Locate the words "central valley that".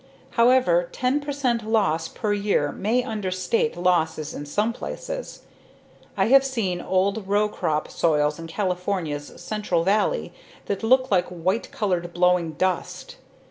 9.39-10.81